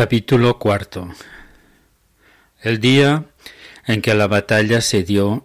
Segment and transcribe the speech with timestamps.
[0.00, 1.10] Capítulo cuarto
[2.62, 3.26] El día
[3.84, 5.44] en que la batalla se dio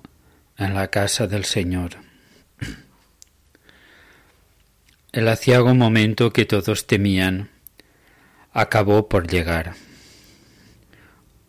[0.57, 1.97] en la casa del Señor.
[5.11, 7.49] El aciago momento que todos temían
[8.53, 9.73] acabó por llegar.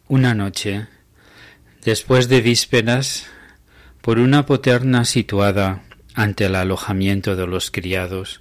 [0.09, 0.89] Una noche,
[1.85, 3.29] después de vísperas,
[4.01, 5.85] por una poterna situada
[6.15, 8.41] ante el alojamiento de los criados,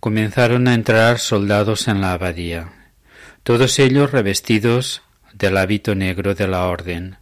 [0.00, 2.72] comenzaron a entrar soldados en la abadía
[3.42, 5.02] todos ellos revestidos
[5.32, 7.16] del hábito negro de la orden,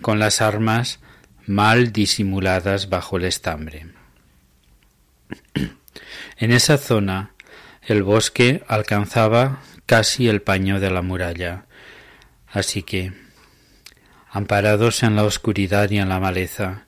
[0.00, 1.00] con las armas
[1.46, 3.86] mal disimuladas bajo el estambre.
[6.38, 7.32] En esa zona
[7.80, 11.64] el bosque alcanzaba casi el paño de la muralla,
[12.48, 13.12] así que,
[14.28, 16.86] amparados en la oscuridad y en la maleza,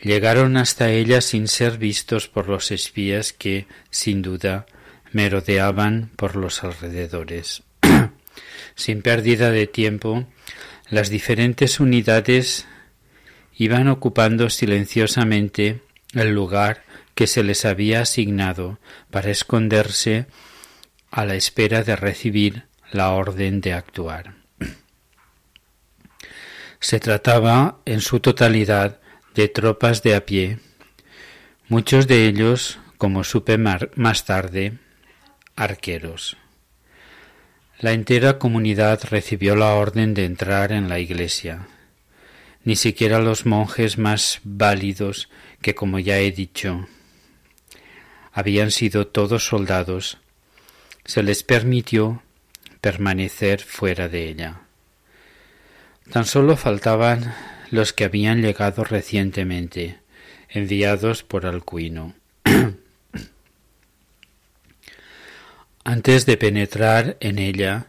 [0.00, 4.66] llegaron hasta ella sin ser vistos por los espías que, sin duda,
[5.10, 7.63] merodeaban por los alrededores.
[8.74, 10.26] Sin pérdida de tiempo,
[10.90, 12.66] las diferentes unidades
[13.56, 15.80] iban ocupando silenciosamente
[16.12, 16.82] el lugar
[17.14, 18.78] que se les había asignado
[19.10, 20.26] para esconderse
[21.10, 24.34] a la espera de recibir la orden de actuar.
[26.80, 29.00] Se trataba en su totalidad
[29.34, 30.58] de tropas de a pie,
[31.68, 34.78] muchos de ellos, como supe más tarde,
[35.56, 36.36] arqueros.
[37.80, 41.66] La entera comunidad recibió la orden de entrar en la iglesia.
[42.62, 45.28] Ni siquiera los monjes más válidos,
[45.60, 46.86] que como ya he dicho,
[48.32, 50.18] habían sido todos soldados,
[51.04, 52.22] se les permitió
[52.80, 54.60] permanecer fuera de ella.
[56.10, 57.34] Tan solo faltaban
[57.70, 59.98] los que habían llegado recientemente,
[60.48, 62.14] enviados por Alcuino.
[65.94, 67.86] Antes de penetrar en ella,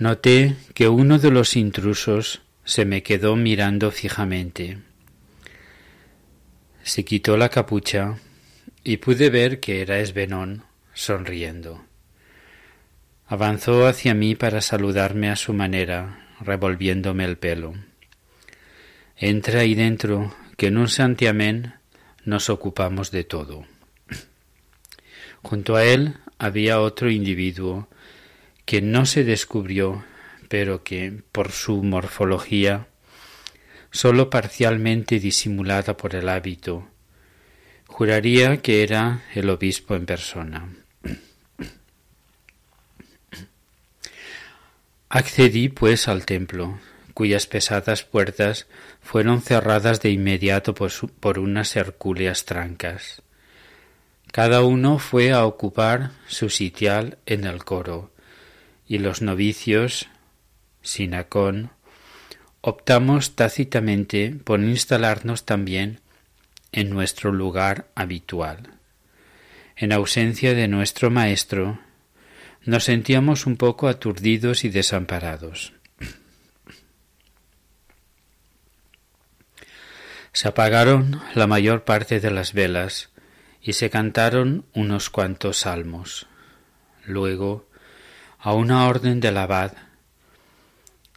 [0.00, 4.78] noté que uno de los intrusos se me quedó mirando fijamente.
[6.82, 8.16] Se quitó la capucha
[8.82, 10.64] y pude ver que era Esbenón
[10.94, 11.84] sonriendo.
[13.28, 17.74] Avanzó hacia mí para saludarme a su manera, revolviéndome el pelo.
[19.16, 21.74] Entra ahí dentro, que en un santiamén
[22.24, 23.64] nos ocupamos de todo.
[25.40, 27.88] Junto a él había otro individuo
[28.66, 30.04] que no se descubrió,
[30.48, 32.86] pero que, por su morfología,
[33.90, 36.86] sólo parcialmente disimulada por el hábito,
[37.86, 40.68] juraría que era el obispo en persona.
[45.08, 46.78] Accedí, pues, al templo,
[47.14, 48.66] cuyas pesadas puertas
[49.00, 53.23] fueron cerradas de inmediato por, por unas hercúleas trancas.
[54.34, 58.12] Cada uno fue a ocupar su sitial en el coro,
[58.84, 60.08] y los novicios,
[60.82, 61.70] sinacón,
[62.60, 66.00] optamos tácitamente por instalarnos también
[66.72, 68.70] en nuestro lugar habitual.
[69.76, 71.78] En ausencia de nuestro maestro,
[72.64, 75.74] nos sentíamos un poco aturdidos y desamparados.
[80.32, 83.13] Se apagaron la mayor parte de las velas,
[83.64, 86.26] y se cantaron unos cuantos salmos.
[87.06, 87.66] Luego,
[88.38, 89.72] a una orden del abad,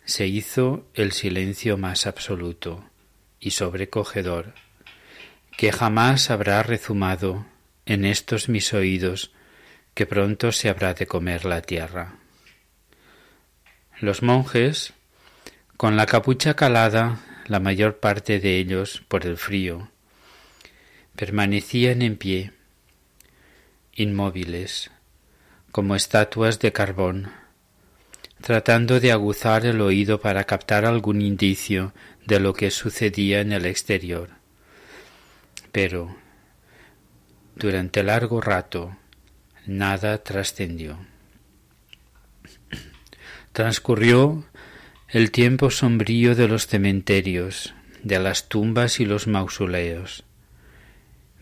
[0.05, 2.89] se hizo el silencio más absoluto
[3.41, 4.53] y sobrecogedor
[5.57, 7.45] que jamás habrá rezumado
[7.85, 9.33] en estos mis oídos
[9.93, 12.15] que pronto se habrá de comer la tierra.
[13.99, 14.93] Los monjes,
[15.75, 19.89] con la capucha calada, la mayor parte de ellos por el frío,
[21.17, 22.51] permanecían en pie,
[23.91, 24.91] inmóviles,
[25.71, 27.31] como estatuas de carbón,
[28.39, 31.91] tratando de aguzar el oído para captar algún indicio
[32.27, 34.29] de lo que sucedía en el exterior.
[35.71, 36.15] Pero,
[37.55, 38.95] durante largo rato,
[39.65, 40.99] nada trascendió.
[43.53, 44.45] Transcurrió
[45.09, 47.73] el tiempo sombrío de los cementerios,
[48.03, 50.26] de las tumbas y los mausoleos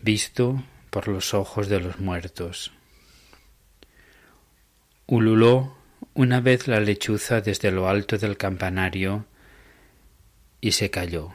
[0.05, 2.71] visto por los ojos de los muertos.
[5.07, 5.75] Ululó
[6.13, 9.25] una vez la lechuza desde lo alto del campanario
[10.61, 11.33] y se calló.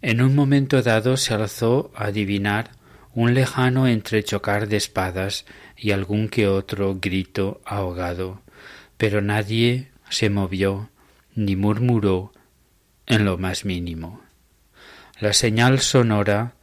[0.00, 2.70] En un momento dado se alzó a adivinar
[3.12, 5.44] un lejano entrechocar de espadas
[5.76, 8.40] y algún que otro grito ahogado,
[8.96, 10.88] pero nadie se movió
[11.34, 12.32] ni murmuró
[13.06, 14.23] en lo más mínimo.
[15.20, 16.54] La señal sonora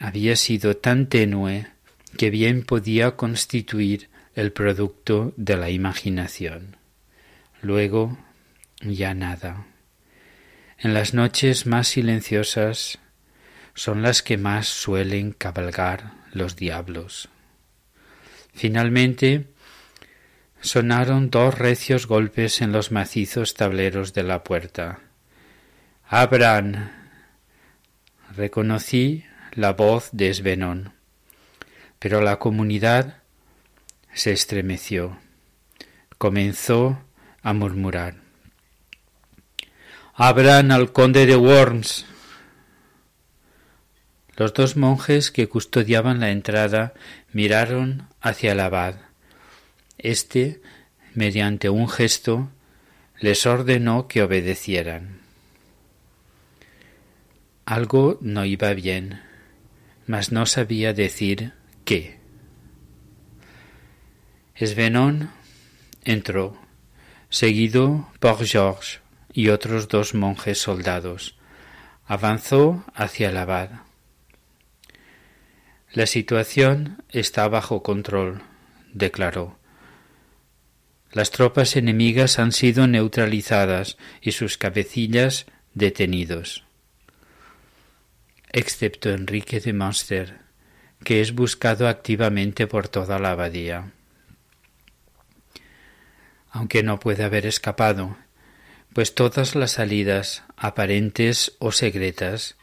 [0.00, 1.66] había sido tan tenue
[2.16, 6.76] que bien podía constituir el producto de la imaginación.
[7.62, 8.18] Luego
[8.80, 9.66] ya nada.
[10.78, 12.98] En las noches más silenciosas
[13.74, 17.28] son las que más suelen cabalgar los diablos.
[18.52, 19.46] Finalmente
[20.60, 25.00] sonaron dos recios golpes en los macizos tableros de la puerta.
[26.08, 26.99] Abran.
[28.36, 29.24] Reconocí
[29.54, 30.92] la voz de Esbenón,
[31.98, 33.24] pero la comunidad
[34.14, 35.18] se estremeció.
[36.16, 37.02] Comenzó
[37.42, 38.14] a murmurar.
[40.14, 42.06] Abran al conde de Worms.
[44.36, 46.94] Los dos monjes que custodiaban la entrada
[47.32, 48.94] miraron hacia el abad.
[49.98, 50.62] Este,
[51.14, 52.48] mediante un gesto,
[53.18, 55.19] les ordenó que obedecieran.
[57.70, 59.20] Algo no iba bien,
[60.08, 61.52] mas no sabía decir
[61.84, 62.18] qué.
[64.56, 65.30] Esvenón
[66.02, 66.60] entró,
[67.28, 68.98] seguido por Georges
[69.32, 71.36] y otros dos monjes soldados.
[72.06, 73.82] Avanzó hacia el abad.
[75.92, 78.42] La situación está bajo control,
[78.92, 79.60] declaró.
[81.12, 86.64] Las tropas enemigas han sido neutralizadas y sus cabecillas detenidos.
[88.52, 90.38] Excepto Enrique de Monster,
[91.04, 93.92] que es buscado activamente por toda la abadía
[96.50, 98.16] aunque no puede haber escapado,
[98.92, 102.56] pues todas las salidas, aparentes o secretas,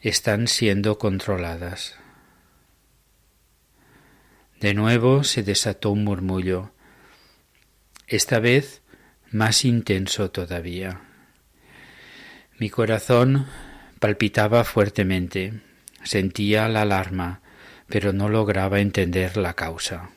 [0.00, 1.94] están siendo controladas.
[4.60, 6.72] De nuevo se desató un murmullo,
[8.08, 8.82] esta vez
[9.30, 11.02] más intenso todavía.
[12.58, 13.46] Mi corazón
[14.02, 15.60] palpitaba fuertemente,
[16.02, 17.40] sentía la alarma,
[17.86, 20.10] pero no lograba entender la causa.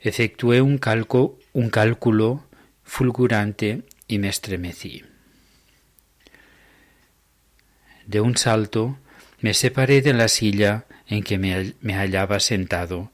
[0.00, 2.44] Efectué un, cálculo
[2.82, 5.04] fulgurante y me estremecí.
[8.06, 8.98] De un salto
[9.40, 13.12] me separé de la silla en que me, me hallaba sentado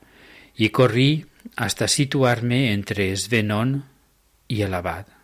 [0.57, 3.85] y corrí hasta situarme entre Svenón
[4.49, 5.16] y el abad.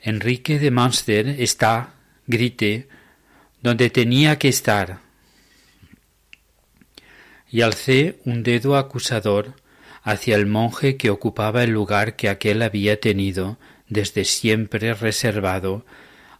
[0.00, 1.94] Enrique de Munster está,
[2.26, 2.88] grité,
[3.62, 5.00] donde tenía que estar,
[7.50, 9.54] y alcé un dedo acusador
[10.02, 13.58] hacia el monje que ocupaba el lugar que aquel había tenido
[13.88, 15.84] desde siempre reservado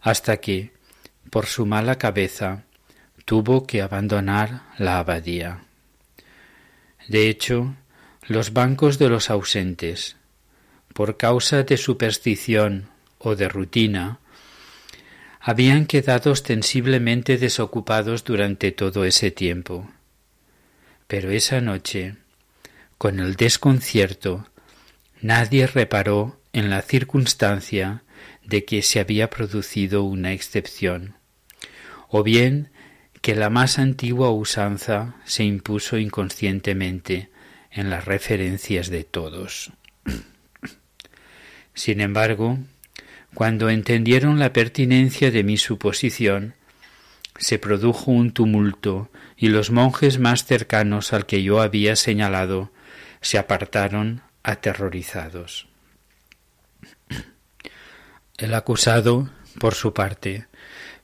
[0.01, 0.71] hasta que,
[1.29, 2.63] por su mala cabeza,
[3.25, 5.63] tuvo que abandonar la abadía.
[7.07, 7.75] De hecho,
[8.27, 10.15] los bancos de los ausentes,
[10.93, 14.19] por causa de superstición o de rutina,
[15.39, 19.89] habían quedado ostensiblemente desocupados durante todo ese tiempo.
[21.07, 22.15] Pero esa noche,
[22.97, 24.47] con el desconcierto,
[25.21, 28.03] nadie reparó en la circunstancia
[28.43, 31.15] de que se había producido una excepción,
[32.09, 32.69] o bien
[33.21, 37.29] que la más antigua usanza se impuso inconscientemente
[37.71, 39.71] en las referencias de todos.
[41.73, 42.57] Sin embargo,
[43.33, 46.55] cuando entendieron la pertinencia de mi suposición,
[47.37, 52.71] se produjo un tumulto y los monjes más cercanos al que yo había señalado
[53.21, 55.67] se apartaron aterrorizados.
[58.37, 60.47] El acusado, por su parte,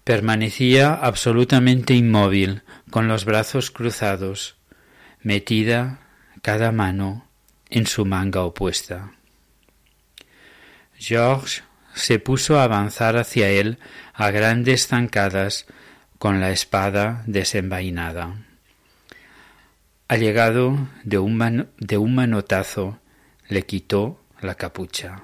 [0.03, 4.55] permanecía absolutamente inmóvil, con los brazos cruzados,
[5.21, 5.99] metida
[6.41, 7.27] cada mano
[7.69, 9.11] en su manga opuesta.
[10.97, 11.63] George
[11.95, 13.79] se puso a avanzar hacia él
[14.13, 15.65] a grandes zancadas
[16.19, 18.35] con la espada desenvainada.
[20.07, 22.99] Allegado de un, de un manotazo,
[23.47, 25.23] le quitó la capucha.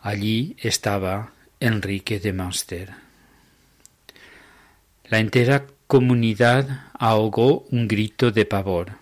[0.00, 2.94] Allí estaba Enrique de Munster.
[5.04, 8.92] La entera comunidad ahogó un grito de pavor.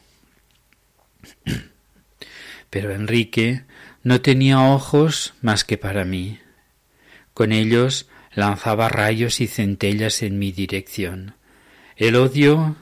[2.72, 3.64] Pero Enrique
[4.02, 6.40] no tenía ojos más que para mí.
[7.34, 11.34] Con ellos lanzaba rayos y centellas en mi dirección.
[11.96, 12.76] El odio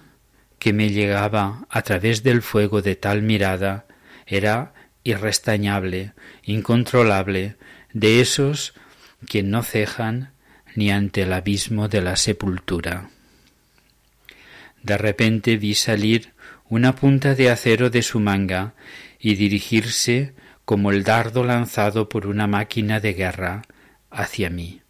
[0.60, 3.88] que me llegaba a través del fuego de tal mirada
[4.26, 6.12] era irrestañable,
[6.44, 7.56] incontrolable,
[7.92, 8.74] de esos
[9.28, 10.30] que no cejan
[10.76, 13.10] ni ante el abismo de la sepultura.
[14.84, 16.32] De repente vi salir
[16.68, 18.74] una punta de acero de su manga
[19.20, 20.34] y dirigirse
[20.64, 23.62] como el dardo lanzado por una máquina de guerra
[24.10, 24.80] hacia mí.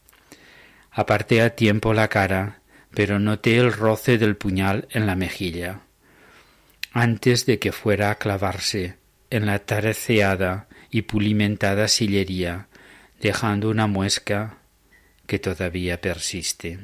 [0.90, 2.60] Aparté a tiempo la cara,
[2.94, 5.80] pero noté el roce del puñal en la mejilla.
[6.92, 8.96] antes de que fuera a clavarse
[9.30, 12.66] en la tareceada y pulimentada sillería,
[13.20, 14.58] dejando una muesca
[15.26, 16.80] que todavía persiste.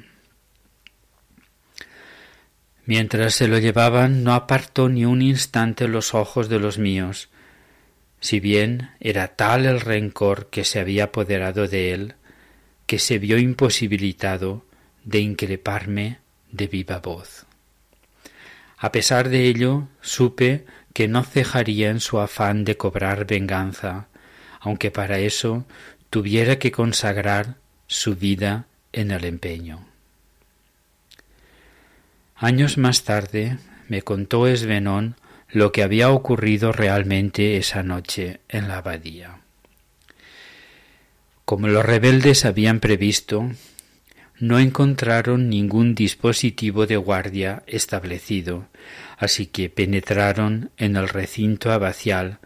[2.84, 7.30] Mientras se lo llevaban, no apartó ni un instante los ojos de los míos,
[8.20, 12.14] si bien era tal el rencor que se había apoderado de él,
[12.86, 14.64] que se vio imposibilitado
[15.04, 16.18] de increparme
[16.50, 17.46] de viva voz.
[18.78, 24.08] A pesar de ello, supe que no cejaría en su afán de cobrar venganza,
[24.60, 25.66] aunque para eso
[26.10, 27.56] tuviera que consagrar
[27.86, 29.86] su vida en el empeño.
[32.34, 33.58] Años más tarde
[33.88, 35.16] me contó Esbenón
[35.50, 39.38] lo que había ocurrido realmente esa noche en la abadía.
[41.44, 43.50] Como los rebeldes habían previsto,
[44.38, 48.66] no encontraron ningún dispositivo de guardia establecido,
[49.16, 52.38] así que penetraron en el recinto abacial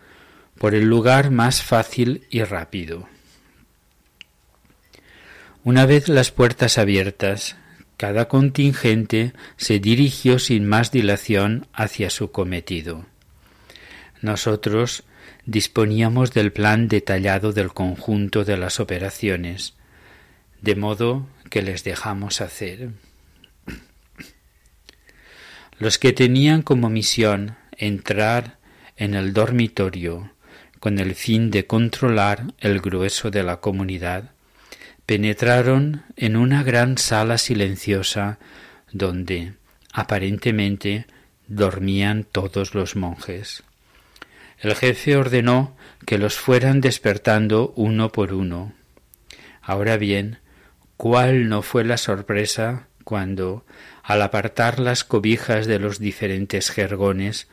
[0.59, 3.09] por el lugar más fácil y rápido.
[5.65, 7.57] Una vez las puertas abiertas,
[8.01, 13.05] cada contingente se dirigió sin más dilación hacia su cometido.
[14.23, 15.03] Nosotros
[15.45, 19.75] disponíamos del plan detallado del conjunto de las operaciones,
[20.63, 22.93] de modo que les dejamos hacer.
[25.79, 28.57] Los que tenían como misión entrar
[28.97, 30.33] en el dormitorio
[30.79, 34.31] con el fin de controlar el grueso de la comunidad,
[35.11, 38.39] penetraron en una gran sala silenciosa
[38.93, 39.55] donde,
[39.93, 41.07] aparentemente,
[41.49, 43.65] dormían todos los monjes.
[44.61, 45.77] El jefe ordenó
[46.07, 48.73] que los fueran despertando uno por uno.
[49.61, 50.39] Ahora bien,
[50.97, 53.65] ¿cuál no fue la sorpresa cuando,
[54.05, 57.49] al apartar las cobijas de los diferentes jergones,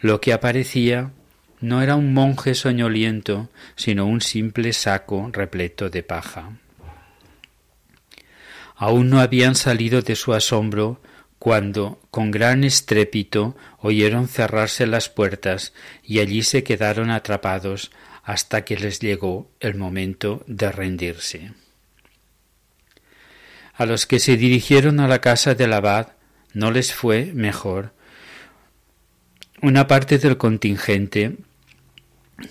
[0.00, 1.12] lo que aparecía
[1.60, 6.50] no era un monje soñoliento, sino un simple saco repleto de paja.
[8.76, 11.00] Aún no habían salido de su asombro
[11.38, 17.90] cuando, con gran estrépito, oyeron cerrarse las puertas y allí se quedaron atrapados
[18.22, 21.52] hasta que les llegó el momento de rendirse.
[23.74, 26.08] A los que se dirigieron a la casa del abad
[26.52, 27.92] no les fue mejor.
[29.62, 31.36] Una parte del contingente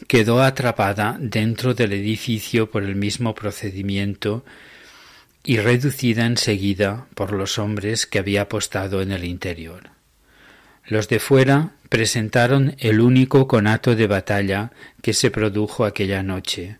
[0.07, 4.45] quedó atrapada dentro del edificio por el mismo procedimiento
[5.45, 9.91] y reducida enseguida por los hombres que había apostado en el interior.
[10.87, 14.71] Los de fuera presentaron el único conato de batalla
[15.01, 16.79] que se produjo aquella noche,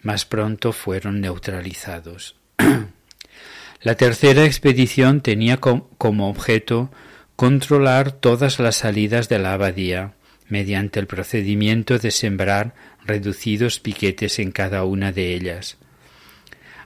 [0.00, 2.36] mas pronto fueron neutralizados.
[3.82, 6.90] La tercera expedición tenía como objeto
[7.36, 10.14] controlar todas las salidas de la abadía,
[10.48, 15.76] mediante el procedimiento de sembrar reducidos piquetes en cada una de ellas,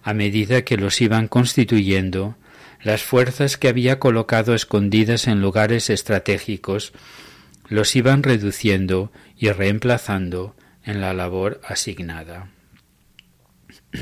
[0.03, 2.37] a medida que los iban constituyendo,
[2.83, 6.93] las fuerzas que había colocado escondidas en lugares estratégicos
[7.69, 12.51] los iban reduciendo y reemplazando en la labor asignada.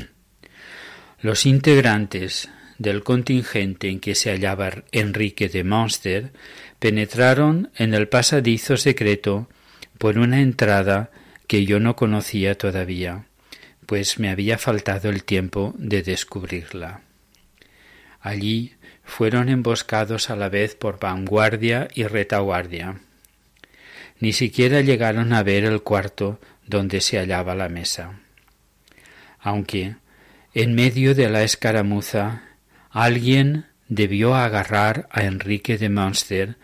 [1.21, 6.31] Los integrantes del contingente en que se hallaba Enrique de Monster
[6.79, 9.49] penetraron en el pasadizo secreto
[9.97, 11.09] por una entrada
[11.47, 13.25] que yo no conocía todavía
[13.87, 17.01] pues me había faltado el tiempo de descubrirla.
[18.19, 22.99] Allí fueron emboscados a la vez por vanguardia y retaguardia.
[24.19, 28.19] Ni siquiera llegaron a ver el cuarto donde se hallaba la mesa.
[29.39, 29.95] Aunque,
[30.53, 32.43] en medio de la escaramuza,
[32.89, 36.57] alguien debió agarrar a Enrique de Munster,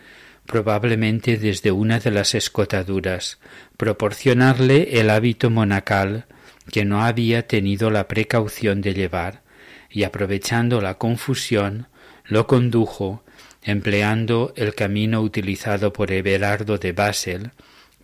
[0.44, 3.38] probablemente desde una de las escotaduras,
[3.78, 6.26] proporcionarle el hábito monacal
[6.70, 9.42] que no había tenido la precaución de llevar,
[9.90, 11.88] y aprovechando la confusión,
[12.24, 13.22] lo condujo,
[13.62, 17.52] empleando el camino utilizado por Everardo de Basel,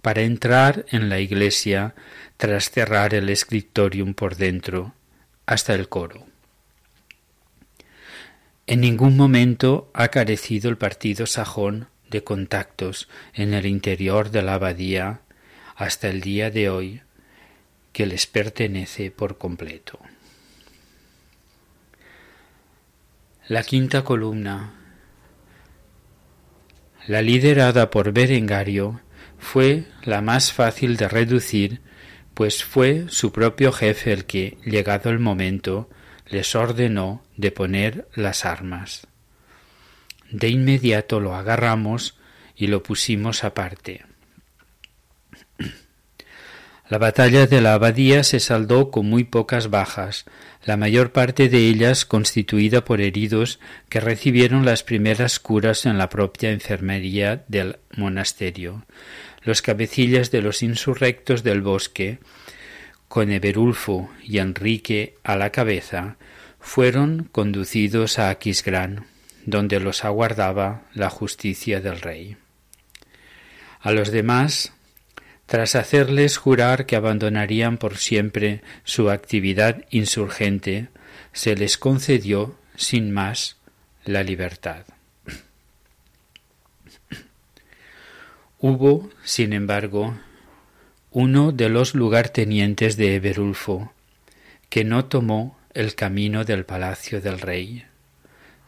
[0.02, 1.94] para entrar en la iglesia
[2.36, 4.94] tras cerrar el escritorium por dentro,
[5.46, 6.26] hasta el coro.
[8.66, 14.54] En ningún momento ha carecido el partido sajón de contactos en el interior de la
[14.54, 15.22] abadía
[15.74, 17.02] hasta el día de hoy,
[17.92, 19.99] que les pertenece por completo.
[23.49, 24.75] La quinta columna,
[27.06, 29.00] la liderada por Berengario,
[29.38, 31.80] fue la más fácil de reducir,
[32.35, 35.90] pues fue su propio jefe el que, llegado el momento,
[36.26, 39.09] les ordenó de poner las armas.
[40.30, 42.16] De inmediato lo agarramos
[42.54, 44.04] y lo pusimos aparte
[46.90, 50.25] La batalla de la abadía se saldó con muy pocas bajas,
[50.64, 56.09] la mayor parte de ellas constituida por heridos que recibieron las primeras curas en la
[56.09, 58.85] propia enfermería del monasterio.
[59.44, 62.18] Los cabecillas de los insurrectos del bosque,
[63.06, 66.16] con Eberulfo y Enrique a la cabeza,
[66.59, 69.06] fueron conducidos a Aquisgrán,
[69.47, 72.37] donde los aguardaba la justicia del rey.
[73.78, 74.73] A los demás
[75.50, 80.90] tras hacerles jurar que abandonarían por siempre su actividad insurgente,
[81.33, 83.57] se les concedió, sin más,
[84.04, 84.85] la libertad.
[88.61, 90.16] Hubo, sin embargo,
[91.11, 93.92] uno de los lugartenientes de Eberulfo,
[94.69, 97.87] que no tomó el camino del palacio del rey,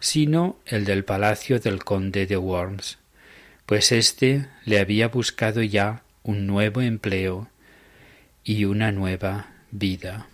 [0.01, 2.99] sino el del palacio del conde de Worms,
[3.67, 7.49] pues éste le había buscado ya un nuevo empleo
[8.45, 10.26] y una nueva vida.